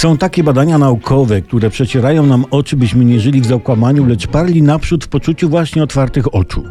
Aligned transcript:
Są 0.00 0.18
takie 0.18 0.44
badania 0.44 0.78
naukowe, 0.78 1.42
które 1.42 1.70
przecierają 1.70 2.26
nam 2.26 2.44
oczy, 2.50 2.76
byśmy 2.76 3.04
nie 3.04 3.20
żyli 3.20 3.40
w 3.40 3.46
zakłamaniu, 3.46 4.06
lecz 4.06 4.26
parli 4.26 4.62
naprzód 4.62 5.04
w 5.04 5.08
poczuciu 5.08 5.48
właśnie 5.48 5.82
otwartych 5.82 6.34
oczu. 6.34 6.64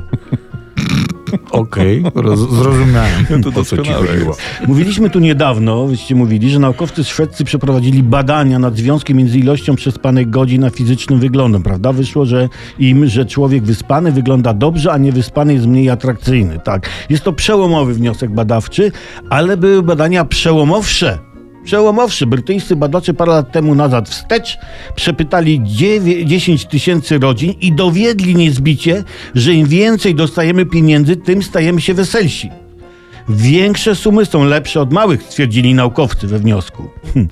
Okej, 1.51 2.03
roz- 2.15 2.49
zrozumiałem. 2.55 3.25
To 3.43 3.49
o 3.49 3.63
co 3.63 3.77
ci 3.77 3.91
doskonałe. 3.91 4.07
Mówiliśmy 4.67 5.09
tu 5.09 5.19
niedawno, 5.19 5.87
wyście 5.87 6.15
mówili, 6.15 6.49
że 6.49 6.59
naukowcy 6.59 7.03
szwedzcy 7.03 7.43
przeprowadzili 7.43 8.03
badania 8.03 8.59
nad 8.59 8.77
związkiem 8.77 9.17
między 9.17 9.39
ilością 9.39 9.75
przespanych 9.75 10.29
godzin 10.29 10.63
a 10.63 10.69
fizycznym 10.69 11.19
wyglądem, 11.19 11.63
prawda? 11.63 11.93
Wyszło, 11.93 12.25
że 12.25 12.49
im, 12.79 13.07
że 13.07 13.25
człowiek 13.25 13.63
wyspany 13.63 14.11
wygląda 14.11 14.53
dobrze, 14.53 14.91
a 14.91 14.97
niewyspany 14.97 15.53
jest 15.53 15.65
mniej 15.67 15.89
atrakcyjny. 15.89 16.59
Tak, 16.63 16.89
jest 17.09 17.23
to 17.23 17.33
przełomowy 17.33 17.93
wniosek 17.93 18.31
badawczy, 18.31 18.91
ale 19.29 19.57
były 19.57 19.83
badania 19.83 20.25
przełomowsze. 20.25 21.28
Przełomowszy. 21.69 22.25
Brytyjscy 22.25 22.75
badacze 22.75 23.13
parę 23.13 23.31
lat 23.31 23.51
temu 23.51 23.75
nazad 23.75 24.09
wstecz 24.09 24.57
przepytali 24.95 25.61
dziewię- 25.61 26.25
10 26.25 26.65
tysięcy 26.65 27.19
rodzin 27.19 27.53
i 27.61 27.71
dowiedli 27.71 28.35
niezbicie, 28.35 29.03
że 29.35 29.53
im 29.53 29.67
więcej 29.67 30.15
dostajemy 30.15 30.65
pieniędzy, 30.65 31.15
tym 31.15 31.43
stajemy 31.43 31.81
się 31.81 31.93
weselsi. 31.93 32.49
Większe 33.29 33.95
sumy 33.95 34.25
są 34.25 34.43
lepsze 34.43 34.81
od 34.81 34.93
małych, 34.93 35.23
stwierdzili 35.23 35.73
naukowcy 35.73 36.27
we 36.27 36.39
wniosku. 36.39 36.89
Hm. 37.13 37.27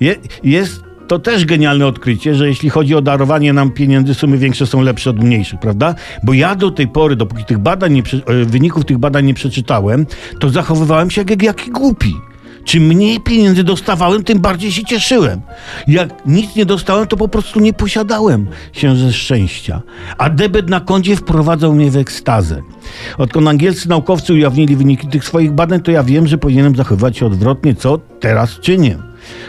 Je, 0.00 0.16
jest 0.44 0.80
to 1.08 1.18
też 1.18 1.44
genialne 1.44 1.86
odkrycie, 1.86 2.34
że 2.34 2.48
jeśli 2.48 2.70
chodzi 2.70 2.94
o 2.94 3.02
darowanie 3.02 3.52
nam 3.52 3.70
pieniędzy, 3.70 4.14
sumy 4.14 4.38
większe 4.38 4.66
są 4.66 4.80
lepsze 4.80 5.10
od 5.10 5.24
mniejszych, 5.24 5.60
prawda? 5.60 5.94
Bo 6.22 6.32
ja 6.32 6.54
do 6.54 6.70
tej 6.70 6.88
pory, 6.88 7.16
dopóki 7.16 7.44
tych 7.44 7.58
badań 7.58 7.92
nie, 7.92 8.02
e, 8.26 8.44
wyników 8.44 8.84
tych 8.84 8.98
badań 8.98 9.26
nie 9.26 9.34
przeczytałem, 9.34 10.06
to 10.40 10.48
zachowywałem 10.50 11.10
się 11.10 11.24
jak 11.28 11.42
jaki 11.42 11.70
głupi. 11.70 12.29
Czym 12.70 12.82
mniej 12.82 13.20
pieniędzy 13.20 13.64
dostawałem, 13.64 14.24
tym 14.24 14.38
bardziej 14.38 14.72
się 14.72 14.84
cieszyłem. 14.84 15.40
Jak 15.88 16.26
nic 16.26 16.56
nie 16.56 16.66
dostałem, 16.66 17.06
to 17.06 17.16
po 17.16 17.28
prostu 17.28 17.60
nie 17.60 17.72
posiadałem 17.72 18.46
się 18.72 18.96
ze 18.96 19.12
szczęścia. 19.12 19.82
A 20.18 20.30
debet 20.30 20.68
na 20.68 20.80
koncie 20.80 21.16
wprowadzał 21.16 21.74
mnie 21.74 21.90
w 21.90 21.96
ekstazę. 21.96 22.62
Odkąd 23.18 23.48
angielscy 23.48 23.88
naukowcy 23.88 24.32
ujawnili 24.32 24.76
wyniki 24.76 25.08
tych 25.08 25.24
swoich 25.24 25.52
badań, 25.52 25.80
to 25.80 25.90
ja 25.90 26.02
wiem, 26.02 26.26
że 26.26 26.38
powinienem 26.38 26.76
zachowywać 26.76 27.16
się 27.16 27.26
odwrotnie, 27.26 27.74
co 27.74 27.98
teraz 27.98 28.60
czynię. 28.60 28.98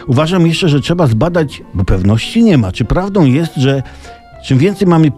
Uważam 0.06 0.46
jeszcze, 0.46 0.68
że 0.68 0.80
trzeba 0.80 1.06
zbadać, 1.06 1.62
bo 1.74 1.84
pewności 1.84 2.42
nie 2.42 2.58
ma, 2.58 2.72
czy 2.72 2.84
prawdą 2.84 3.24
jest, 3.24 3.56
że 3.56 3.82
czym 4.44 4.58
więcej 4.58 4.88
mamy 4.88 5.12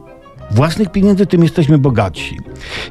własnych 0.50 0.92
pieniędzy, 0.92 1.26
tym 1.26 1.42
jesteśmy 1.42 1.78
bogatsi. 1.78 2.38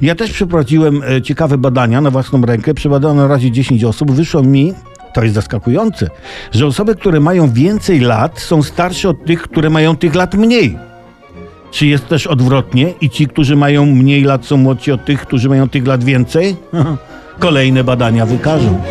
Ja 0.01 0.15
też 0.15 0.31
przeprowadziłem 0.31 1.03
e, 1.03 1.21
ciekawe 1.21 1.57
badania 1.57 2.01
na 2.01 2.11
własną 2.11 2.41
rękę. 2.41 2.73
Przebadano 2.73 3.13
na 3.13 3.27
razie 3.27 3.51
10 3.51 3.83
osób. 3.83 4.11
Wyszło 4.11 4.43
mi, 4.43 4.73
to 5.13 5.23
jest 5.23 5.35
zaskakujące, 5.35 6.09
że 6.51 6.67
osoby, 6.67 6.95
które 6.95 7.19
mają 7.19 7.53
więcej 7.53 7.99
lat, 7.99 8.39
są 8.39 8.63
starsze 8.63 9.09
od 9.09 9.25
tych, 9.25 9.41
które 9.41 9.69
mają 9.69 9.95
tych 9.95 10.15
lat 10.15 10.33
mniej. 10.33 10.77
Czy 11.71 11.87
jest 11.87 12.07
też 12.07 12.27
odwrotnie 12.27 12.93
i 13.01 13.09
ci, 13.09 13.27
którzy 13.27 13.55
mają 13.55 13.85
mniej 13.85 14.23
lat, 14.23 14.45
są 14.45 14.57
młodsi 14.57 14.91
od 14.91 15.05
tych, 15.05 15.21
którzy 15.21 15.49
mają 15.49 15.69
tych 15.69 15.87
lat 15.87 16.03
więcej? 16.03 16.55
Kolejne 17.39 17.83
badania 17.83 18.25
wykażą. 18.25 18.81